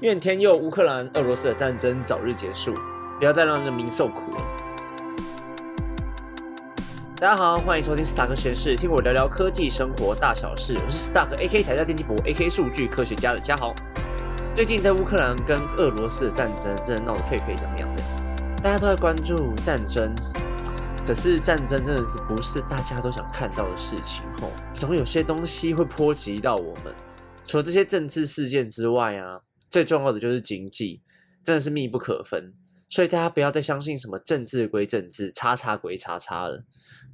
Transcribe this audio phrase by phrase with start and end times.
[0.00, 2.74] 愿天佑乌克兰、俄罗斯的战争早日结束，
[3.18, 4.42] 不要再让人民受苦了。
[7.16, 10.74] 大家好，欢迎收听 Stack 闲事，听我聊聊科技生活大小事。
[10.74, 13.74] 我是 Stack AK 台下电机博 AK 数据科学家的嘉豪。
[14.54, 18.02] 最近在乌克兰跟俄罗斯的战争真的闹得沸沸扬扬的，
[18.62, 20.14] 大家都在关注战争。
[21.06, 24.50] 可是战争真的是不是大家都想看到的事情吼？
[24.74, 26.94] 总有些东西会波及到我们。
[27.46, 29.40] 除了这些政治事件之外啊。
[29.70, 31.02] 最重要的就是经济，
[31.44, 32.52] 真的是密不可分，
[32.88, 36.64] 所以大家不要再相信什么政治归政治，叉叉归叉叉了，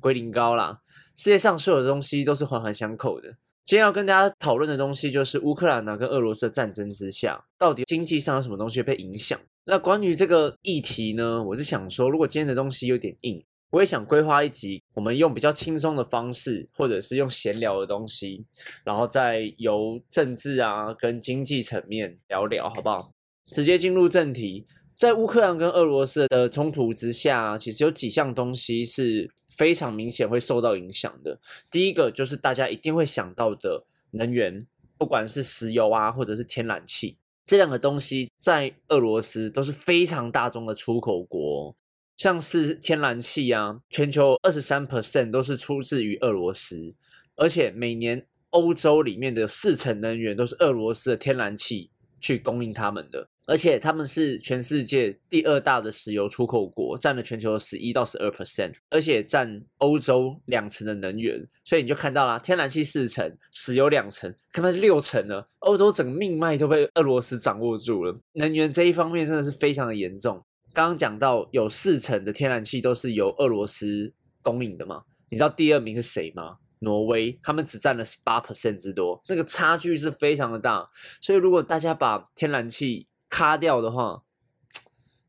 [0.00, 0.80] 归零高啦。
[1.16, 3.36] 世界上所有的东西都是环环相扣的。
[3.64, 9.38] 今天要跟大家讨论的东西，就是乌克兰呢跟俄罗斯的战争之下，到底经济上有什么东西被影响？
[9.64, 13.44] 那关于这个议题呢，我是想说，如果今天的东西有点硬。
[13.72, 18.44] 我也想规划一集，我们用比较轻松的方式，或者是用闲聊的东西，
[18.84, 23.14] 然后再由政治啊跟经济层面聊聊，好不好？
[23.46, 31.41] 直接进入正题，在乌克兰跟俄罗斯的冲突之下，其实有几项东西是非常明显会受到影响的。
[31.70, 34.66] 第一个就是大家一定会想到的能源，
[34.98, 37.16] 不管是石油啊，或者是天然气，
[37.47, 41.75] 这两个东西在俄罗斯都是非常大宗的出口国。
[42.23, 46.95] 像是天然气啊，全球二十三 percent 都是出自于俄罗斯，
[47.34, 70.41] 而且每年欧洲里面的四成能源都是俄罗斯的天然气去供应他们的，而且他们是全世界第二大的石油出口国，占了全球十一到十二 percent，而且占欧洲两成的能源，所以你就看到了天然气四成，石油两成，可能是六成了，欧洲整个命脉都被俄罗斯掌握住了，能源这一方面真的是非常的严重。
[70.75, 75.03] 刚刚讲到有四成的天然气都是由俄罗斯供应的嘛？
[75.28, 76.56] 你知道第二名是谁吗？
[76.78, 80.89] 挪威，他们只占了十八 percent 之多，这个差距是非常的大。
[81.20, 84.23] 所以如果大家把天然气卡掉的话，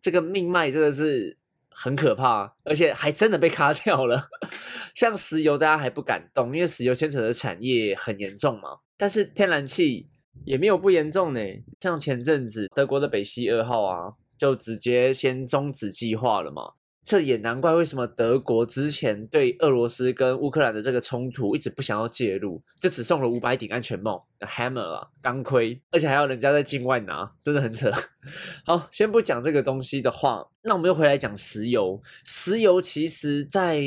[0.01, 1.37] 这个命脉真的是
[1.69, 4.29] 很可怕，而且还真的被卡掉了。
[4.95, 8.79] 像石油，大家还不敢动，因为石油牵扯的产业很严重嘛。
[8.97, 10.09] 但是天然气
[10.45, 11.39] 也没有不严重呢。
[11.81, 14.13] 像前阵子德国的北溪二号啊。
[14.43, 16.73] 就直接先终止计划了嘛？
[17.01, 27.89] 这也难怪为什么德国之前对俄罗斯跟乌克兰的这个冲突一直不想要介入，就只送了五百顶安全帽，hammer 啊，钢盔，而且还要人家在境外拿，真的很扯。
[28.67, 32.01] 好，先不讲这个东西的话，那我们又回来讲石油。
[32.25, 33.81] 石油其实在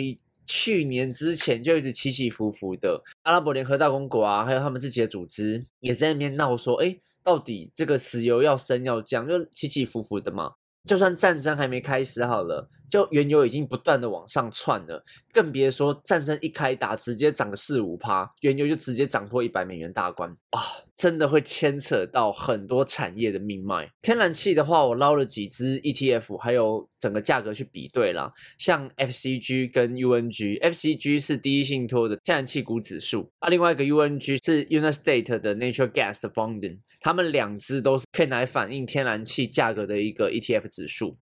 [0.47, 6.99] 去年之前就一直起起伏伏的，阿拉伯联合大公国啊，还有他们自己的组织也在那边闹说，哎。
[7.27, 10.53] 到底这个石油要升要降，就起起伏伏的嘛。
[10.85, 20.61] 就算战争还没开始好了，就原油已经不断的往上窜了，更别说战争一开打，直接涨个四五趴，原油就直接涨破一百美元大关啊！
[20.97, 23.93] 真的会牵扯到很多产业的命脉。
[24.01, 40.69] 天然气的话，我捞了几只 ETF，还有整个价格去比对啦，像 FCG 跟 UNG，FCG 是第一信托的天然气股指数，啊，另外一个 UNG 是 United State 的 Natural Gas Funding，他们两只都是可以来反映天然气价格的一个 ETF。
[40.69, 41.19] 指数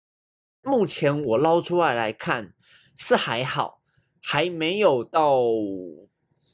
[0.62, 2.52] 目前我捞出来来看
[2.96, 3.80] 是还好，
[4.20, 5.42] 还没有到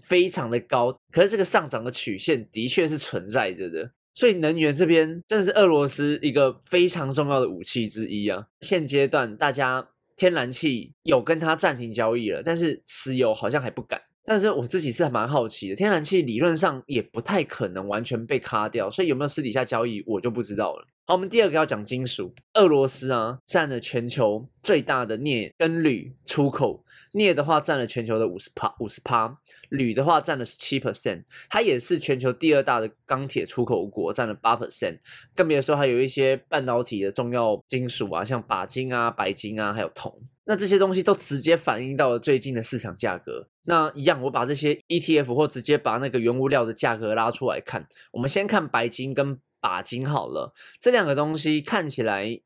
[0.09, 3.91] 非常的高，可是这个上涨的曲线的确是存在着的。
[4.15, 8.47] 所以能源这边真的是俄罗斯一个非常重要的武器之一啊。
[8.63, 9.87] 现阶段大家
[10.17, 14.01] 天然气有跟它暂停交易了，但是石油好像还不敢。
[14.25, 20.87] 但是我自己是蛮好奇的，天然气理论上也不太可能完全被卡掉，所以有没有私底下交易我就不知道了。
[21.11, 29.39] 好，我们第二个要讲金属，俄罗斯啊占了全球最大的镍跟铝出口，镍的话占了全球的五十帕五十帕，
[29.71, 34.99] 铝的话占了十七 percent，它也是全球第二大的钢铁出口国，占了八 percent，
[35.35, 40.15] 更别说还有一些半导体的重要金属啊，像钯金啊、白金啊，还有铜。
[40.45, 43.49] 那这些东西都直接反映到了最近的市场价格。
[43.65, 47.87] 那一样，我把这些 ETF 或直接把那个原物料的价格拉出来看。
[48.13, 52.41] 我们先看白金跟钯金好了，这两个东西看起来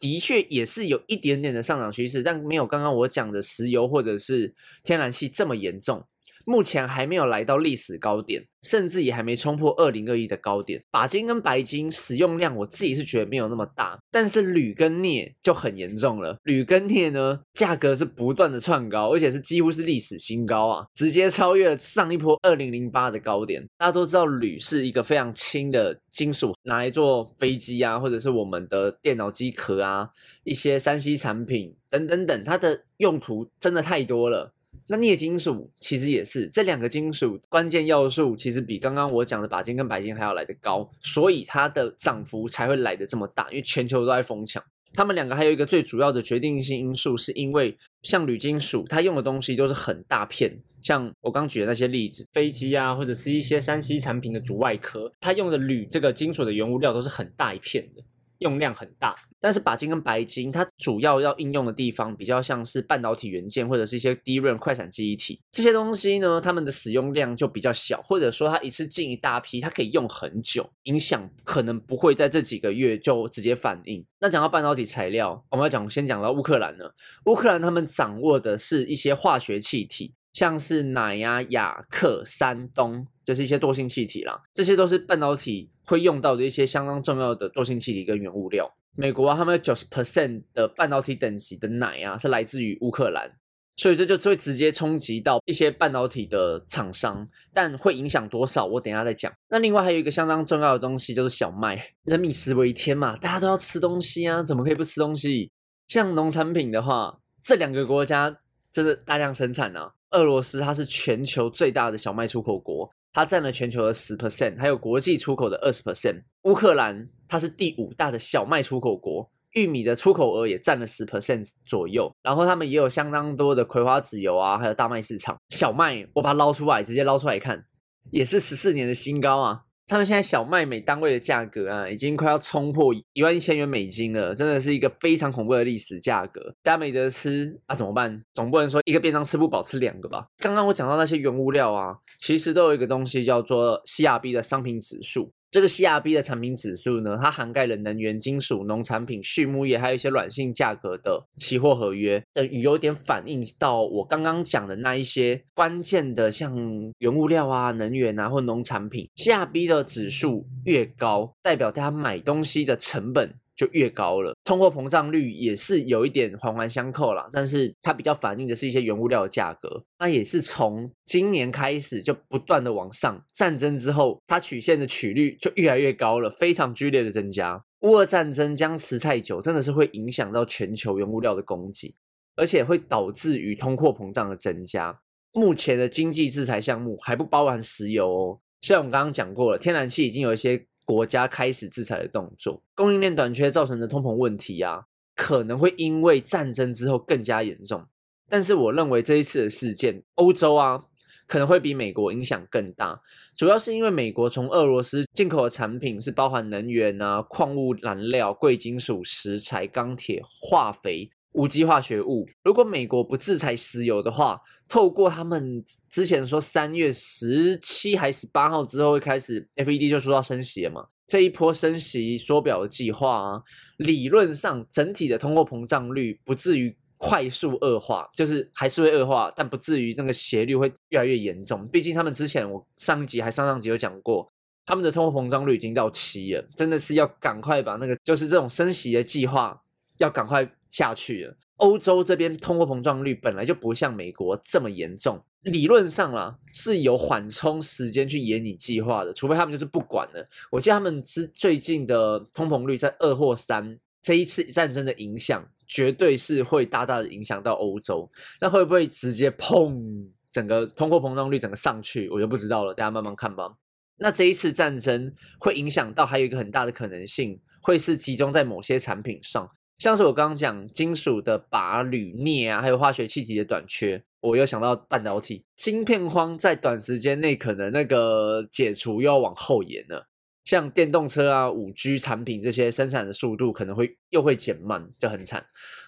[0.00, 6.06] 的确也是有一点点的上涨趋势，但没有刚刚我讲的石油或者是天然气这么严重。
[6.46, 10.82] 目前还没有来到历史高点，甚至也还没冲破二零二一的高点。
[10.90, 16.36] 钯金跟白金使用量，我自己是觉得没有那么大，但是铝跟镍就很严重了。
[16.44, 23.64] 铝跟镍呢，价格是不断的窜高，而且是几乎是历史新高啊，直接超越上一波二零零八的高点。
[23.76, 30.08] 大家都知道，铝是一个非常轻的金属，拿来做飞机啊，或者是我们的电脑机壳啊，
[30.44, 34.53] 一些三 C 产品等等等，它的用途真的太多了。
[34.86, 44.62] 那镍金属其实也是这两个金属关键要素，其实比刚刚我讲的钯金跟白金还要来得高，所以它的涨幅才会来得这么大，因为全球都在疯抢。
[44.92, 58.02] 他们两个还有一个最主要的决定性因素，是因为像铝金属，它用的东西都是很大片，像我刚举的那些例子，飞机啊，或者是一些三 C 产品的主外壳，它用的铝这个金属的原物料都是很大一片的。
[58.44, 74.04] 用量很大，但是钯金跟白金，它主要要应用的地方比较像是半导体元件或者是一些低润快闪记忆体这些东西呢，它们的使用量就比较小，或者说它一次进一大批，它可以用很久，影响可能不会在这几个月就直接反应。
[74.20, 76.84] 那讲到半导体材料，我们要讲先讲到乌克兰呢，
[77.24, 80.12] 乌克兰他们掌握的是一些化学气体。
[80.34, 88.70] 像是氖呀、雅克、山东，就是一些惰性气体啦，这些都是半导体会用到的一些相当重要的惰性气体跟原物料。
[88.96, 93.32] 美国啊，他们九十 percent 的半导体等级的氖啊，是来自于乌克兰，
[93.76, 99.32] 所以这就会直接冲击到一些半导体的厂商，但会影响多少，我等一下再讲。
[99.48, 105.52] 那另外还有一个相当重要的东西就是小麦，人民食为天嘛，大家都要吃东西啊，怎么可以不吃东西？
[105.86, 108.36] 像农产品的话，这两个国家
[108.72, 109.92] 真的大量生产啊。
[110.14, 116.22] 俄罗斯它是全球最大的小麦出口国，它占了全球的十 percent，还有国际出口的二十 percent。
[116.44, 122.10] 乌克兰它是第五大的小麦出口国，玉米的出口额也占了十 percent 左右。
[122.22, 125.36] 然后他们也有相当多的葵花籽油啊，还有大麦市场。
[125.48, 127.66] 小麦我把它捞出来，直接捞出来看，
[128.10, 129.64] 也是十四年的新高啊。
[129.86, 136.54] 他们现在小麦每单位的价格啊，已经快要冲破一万一千元美金了，真的是一个非常恐怖的历史价格。
[136.62, 138.24] 大家没得吃啊，怎么办？
[138.32, 140.26] 总不能说一个便当吃不饱，吃两个吧？
[140.38, 145.32] 刚刚我讲到那些原物料啊，其实都有一个东西叫做 CRB 的商品指数。
[145.54, 156.52] 这个 CRB 的产品指数呢，它涵盖了能源、金属、农产品、畜牧业，还有一些软性价格的期货合约，等于有点反映到我刚刚讲的那一些关键的，像
[156.98, 163.32] 原物料啊、能源啊或农产品，CRB 的指数越高，代表大家买东西的成本。
[163.56, 177.62] 就越高了，通货膨胀率也是有一点环环相扣啦，但是它比较反映的是一些原物料的价格，那也是从今年开始就不断的往上，战争之后它曲线的曲率就越来越高了，非常剧烈的增加。
[177.80, 181.94] 乌俄战争将持太久，真的是会影响到全球原物料的供给，
[182.36, 185.00] 而且会导致于通货膨胀的增加。
[185.32, 190.66] 目前的经济制裁项目还不包含石油哦，像我们刚刚讲过了，天然气已经有一些。
[190.84, 194.84] 国家开始制裁的动作，供应链短缺造成的通膨问题啊，
[195.14, 197.86] 可能会因为战争之后更加严重。
[198.28, 200.84] 但是我认为这一次的事件，欧洲啊
[201.26, 203.00] 可能会比美国影响更大，
[203.34, 211.10] 主要是因为美国从俄罗斯进口的产品是包含能源啊、矿物燃料、贵金属、石材、钢铁、化肥。
[211.34, 220.86] 无机化学物，如果美国不制裁石油的话，透过他们之前说三月十七还是八号之后会开始，FED 就说要升息了嘛。
[221.08, 223.42] 这一波升息缩表的计划啊，
[223.78, 231.66] 理论上整体的通货膨胀率不至于快速恶化，就是还是会恶化，但不至于那个斜率会越来越严重。
[231.66, 234.32] 毕竟他们之前我上一集还上上集有讲过，
[234.64, 239.60] 他们的通货膨胀率已经到七了，真的是要赶快把那个就是这种升息的计划
[239.98, 240.48] 要赶快。
[240.74, 241.36] 下去了。
[241.58, 250.28] 欧洲这边通货膨胀率本来就不像美国这么严重，理论上啦是有缓冲时间去演你计划的，除非他们就是不管了。
[250.50, 258.10] 我记得他们之最近的通膨率在二或三，这一次战争的影响绝对是会大大的影响到欧洲。
[258.40, 263.54] 那会不会直接砰，整个通货膨胀率整个上去，我就不知道了，大家慢慢看吧。
[263.96, 269.48] 那这一次战争会影响到还有一个很大的可能性，会是集中在某些产品上。
[269.78, 280.08] 像是我刚刚讲金属的钯、铝、镍啊，还有化学气体的短缺，我又想到半导体晶片荒在短时间内可能那个解除又要往后延了。
[280.44, 285.44] 像电动车啊、五 G 产品这些生产的速度可能会又会减慢，就很惨。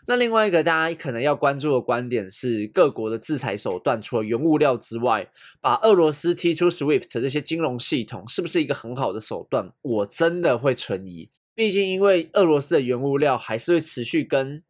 [0.07, 9.71] 那另外一个大家可能要关注的观点是，各国的制裁手段除了原物料之外，把俄罗斯踢出 SWIFT 这些金融系统是不是一个很好的手段？
[9.83, 11.29] 我真的会存疑。
[11.57, 14.63] 毕竟，因为俄罗斯的原物料还是会持续跟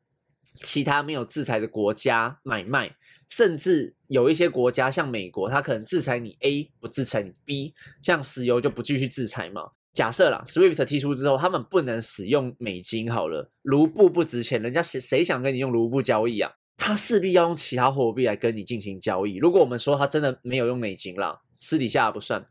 [0.62, 2.95] 其他没有制裁的国家买卖，
[3.28, 9.73] 甚至有一些国家像美国，它可能制裁你 A，不制裁你 B，像石油就不继续制裁嘛。
[9.93, 16.52] 假设啦，SWIFT 提出之后，他们不能使用美金好了，卢布不值钱，人家谁谁想跟你用卢布交易啊？
[16.76, 19.38] 他势必要用其他货币来跟你进行交易。
[19.38, 21.40] 如果我们说他真的没有用美金啦。
[21.59, 22.45] 私底下不算。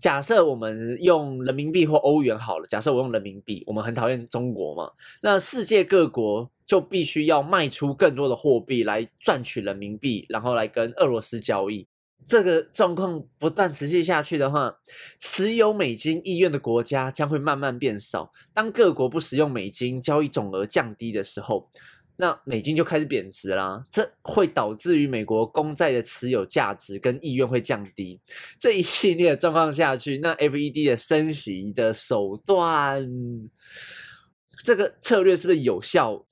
[0.00, 2.66] 假设我们用人民币或欧元好了。
[2.66, 4.90] 假设我用人民币，我们很讨厌中国嘛？
[5.22, 11.86] 那世界各国就必须要卖出更多的货币来赚取人民币，然后来跟俄罗斯交易。
[12.26, 14.74] 这个状况不断持续下去的话，
[15.20, 18.32] 持有美金意愿的国家将会慢慢变少。
[18.54, 21.70] 当各国不使用美金，交易总额降低的时候，
[22.16, 23.82] 那美金就开始贬值啦。
[23.90, 28.20] 这会导致于美国公债的持有价值跟意愿会降低。
[28.58, 33.08] 这一系列的状况下去，那 FED 的升息的手段，
[34.64, 36.24] 这个策略是不是有效？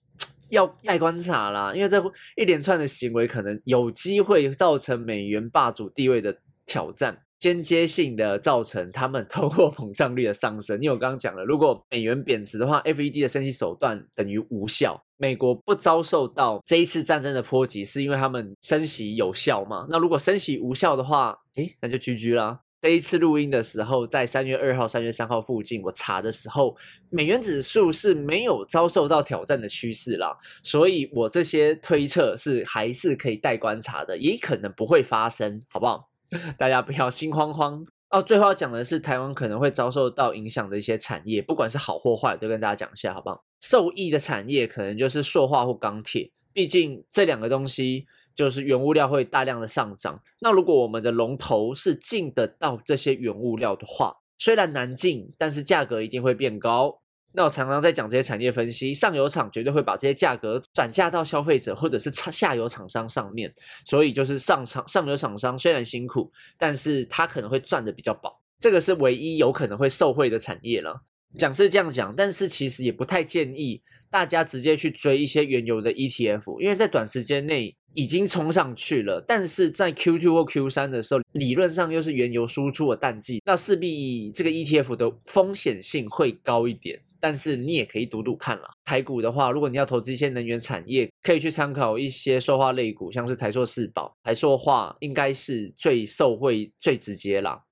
[0.50, 1.98] 要待观察啦，因为这
[2.36, 6.36] 一连串的行为可能有机会造成美元霸主地位的
[6.66, 10.78] 挑战，间接性的造成他们通货膨胀率的上升。
[10.82, 15.02] 因为我刚刚讲了，如果美元贬值的话，FED 的升息手段等于无效。
[15.22, 19.86] 美国不遭受到这一次战争的波及，是因为他们升息有效嘛？
[19.88, 22.58] 那如果升息无效的话，诶，那就 GG 啦。
[22.80, 26.76] 这一次录音的时候，在三月二号、三月三号附近，我查的时候，
[27.08, 36.08] 美元指数是没有遭受到挑战的趋势啦，所以我这些推测是还是可以待观察的，也可能不会发生，好不好？
[36.58, 38.20] 大家不要心慌慌哦。
[38.20, 43.44] 最后要讲的是，台湾可能会遭受到影响的一些产业，不管是好或坏，都跟大家讲一下，好不好？
[43.62, 48.06] 受益的产业可能就是塑化或钢铁，毕竟这两个东西。
[48.34, 56.98] 就是原物料会大量的上涨，那如果我们的龙头是进得到这些原物料的话，虽然难进，但是价格一定会变高。
[57.32, 63.54] 那我常常在讲这些产业分析，上游厂绝对会把这些价格转嫁到消费者或者是下游厂商上面，
[63.84, 71.02] 所以就是上厂上游厂商虽然辛苦，但是他可能会赚的比较饱，这个是唯一有可能会受惠的产业了。
[71.38, 79.24] 讲是这样讲，但是其实也不太建议大家直接去追一些原油的 ETF，因为在短时间内已经冲上去了。
[79.26, 87.00] 但是在 Q2 或 Q3 的时候，理论上又是原油输出的淡季，那势必这个 ETF 的风险性会高一点。
[87.18, 88.68] 但是你也可以赌赌看了。
[88.84, 97.62] 台股的话，如果你要投资一些能源产业，可以去参考一些塑化类股，像是台塑、四宝、台塑化，应该是最受惠、最直接啦。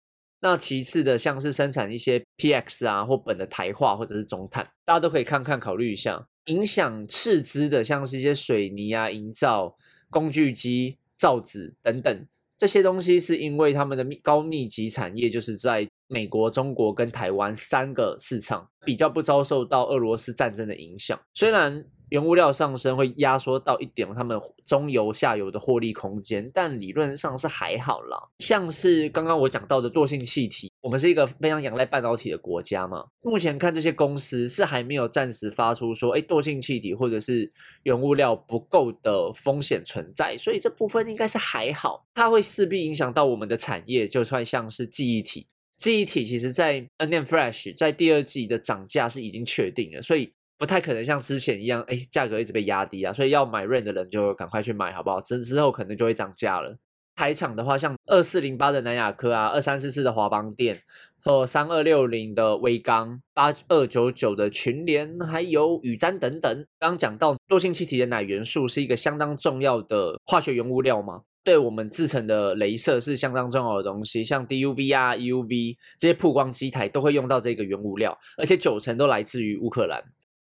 [0.43, 6.27] 那其次的，像是生产一些 PX 啊或苯的台化或者是中碳，大家都可以看看考虑一下。
[6.47, 9.77] 影响斥资的，像是一些水泥啊、营造
[10.09, 21.19] 工具机、造纸等等这些东西，是因为他们的高密集产业就是在美国、中国跟台湾三个市场，比较不遭受到俄罗斯战争的影响。
[21.33, 21.85] 虽然。
[22.11, 24.37] 原物料上升会压缩到一点他们
[24.67, 28.21] 中游、下游的获利空间，但理论上是还好啦。
[28.41, 33.07] 像是刚刚我讲到的惰性气体，我们是一个非常仰赖半导体的国家嘛。
[33.23, 37.49] 目前看这些公司是还没有暂时发出说，哎，惰性气体或者是
[37.85, 42.05] 原物料不够的风险存在，所以这部分应该是还好。
[42.13, 45.47] 它会势必影响到我们的产业，就算像是记忆体，
[45.81, 50.33] 记忆体其实在 N M Flash 在第二季的涨价是已经确定了，所以。
[50.61, 55.19] 不太可能像之前一样，哎，价格一直被压低啊，所以要买 r 的人就赶快去买，好不好？
[55.19, 56.77] 之之后可能就会涨价了。
[57.17, 60.79] 台厂的话，像二四零八的南亚科啊，二三四四的华邦电，
[61.25, 66.55] 或三二六零的威刚，八二九九的群联，还有宇瞻等等。
[66.79, 80.03] 刚刚讲到惰性气体的奶元素是一个相当重要的化学原物料嘛，对我们制成的镭射是相当重要的东西，像 DUV 啊、UV 这些曝光机台都会用到这个原物料，而且九成都来自于乌克兰。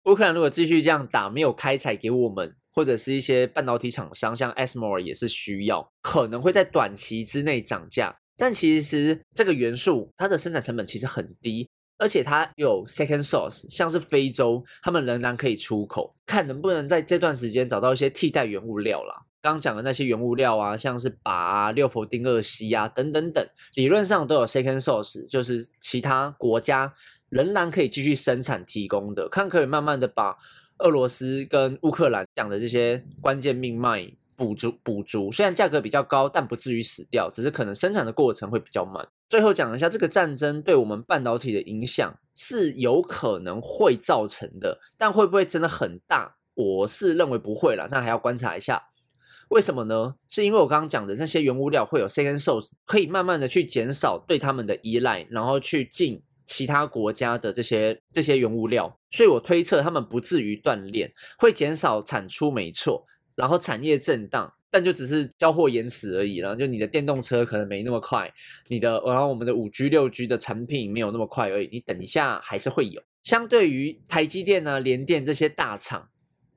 [0.06, 8.18] 乌克兰如果继续这样打，没有开采给我们，或者是一些半导体厂商，像 ASML 也是需要，可能会在短期之内涨价。
[8.38, 11.68] 但其实这个元素它的生产成本其实很低，
[11.98, 19.24] 而且它有 second source，像是非洲，他们仍然可以出口，看能不能在这段时间找到一些替代原物料啦。
[19.42, 26.94] 刚刚讲的那些原物料啊，像是钯啊、六氟丁二烯啊等等等，理论上都有 second source，就是其他国家。
[27.30, 30.38] 仍然可以继续生产提供的，看可以慢慢的把
[30.78, 35.30] 俄罗斯跟乌克兰讲的这些关键命脉补足补足。
[35.30, 39.06] 虽然价格比较高，但不至于死掉，只是可能生产的过程会比较慢。
[39.28, 46.38] 最后讲一下这个战争对我们半导体的影响是有可能会造成的，但会不会真的很大？
[46.54, 48.82] 我是认为不会了，那还要观察一下。
[49.50, 50.16] 为什么呢？
[50.30, 56.24] 是因为我刚刚讲的那些原物料会有 second source，可以慢慢的去减少对他们的依赖，然后去进。
[56.50, 63.06] 其他国家的这些这些原物料，所以我推测他们不至于断链，会减少产出，没错。
[63.38, 66.54] 然后产业震荡，但就只是交货延迟而已了。
[66.56, 68.30] 就你的电动车可能没那么快，
[68.68, 71.70] 你的然后我们的五 G 六 G 的产品没有那么快而已。
[71.72, 73.02] 你等一下还是会有。
[73.24, 76.10] 相对于台积电呢、联电这些大厂，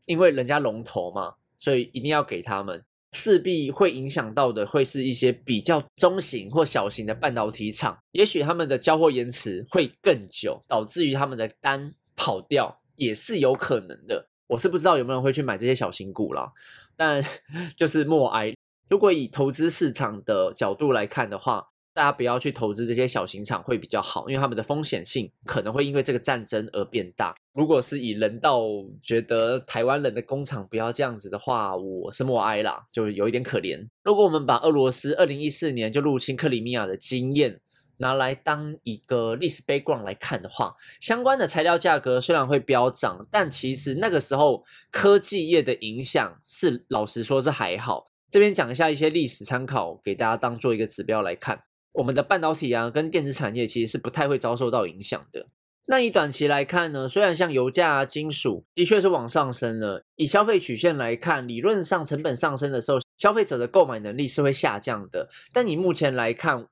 [0.07, 2.83] 因为人家龙头嘛，所以一定要给他们。
[3.13, 14.30] 势必会影响到的，会是一些比较中型或小型的半导体厂，也许他们的交货延迟会更久，导致于他们的单跑掉，也是有可能的。
[14.51, 16.53] 我是不知道有没有人会去买这些小型股啦，
[16.97, 17.25] 但
[17.77, 18.53] 就是默哀。
[18.89, 21.65] 如果以投资市场的角度来看的话，
[21.95, 27.33] 大家不要去投资这些小型厂会比较好，因为他们的风险性可能会因为这个战争而变大。
[27.53, 28.61] 如果是以人道
[29.01, 33.87] 觉得台湾人的工厂不要这样子的话，我是默哀啦，就有一点可怜。
[34.03, 37.61] 如果我们把俄罗斯二零一四年就入侵克里米亚的经验
[38.01, 48.11] 拿来当一个历史 background 来看的话，相关的材料价格虽然会飙涨，但其实那个时候科技业的影响是老实说是还好。
[48.31, 51.63] 这边讲一下一些历史参考，给大家当做一个指标来看。
[51.93, 55.47] 我们的半导体啊，跟电子产业其实是不太会遭受到影响的。
[55.87, 65.29] 那以短期来看呢，虽然像油价、金属的确是往上升了，以消费曲线来看，理论上成本上升的时候，消费者的购买能力是会下降的。
[65.53, 66.65] 但你目前来看，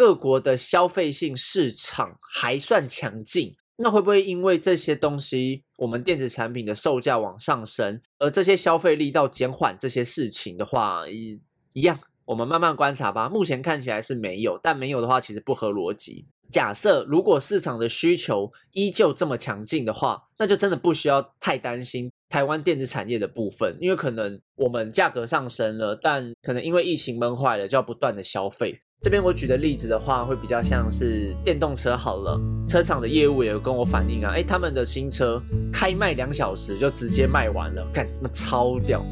[0.00, 11.42] 各国的消费性市场还算强劲，那会不会因为这些东西，我们电子产品的售价往上升，而这些消费力到减缓这些事情的话，一
[11.74, 12.00] 一样？
[12.24, 13.28] 我们慢慢观察吧。
[13.28, 16.26] 目前看起来是没有，但没有的话其实不合逻辑。
[16.50, 28.80] 假设如果市场的需求依旧这么强劲的话，那就真的不需要太担心台湾电子产业的部分，因为可能我们价格上升了，但可能因为疫情闷坏了，就要不断的消费。
[29.02, 32.38] 这边我举的例子的话，会比较像是电动车好了，
[32.68, 35.40] 车厂的业务也有跟我反映啊，哎，他们的新车
[35.72, 39.02] 开卖两小时就直接卖完了，干，那超屌，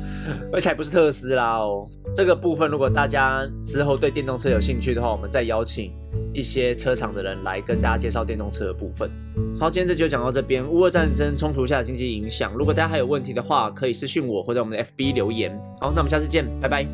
[0.53, 1.89] 而且还不是特斯拉哦。
[2.15, 5.91] 这个部分如果大家之后对电动车有兴趣的话，我们再邀请
[6.35, 9.11] 一些车厂的人来跟大家介绍电动车的部分。
[9.59, 15.59] 好，今天这就讲到这边，乌俄战争冲突下的经济影响，如果大家还有问题的话，可以私信我或者我们的 FB 留言。
[15.81, 16.87] 好，那我们下次见，拜拜。